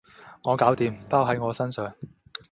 [0.43, 1.93] 我搞掂，包喺我身上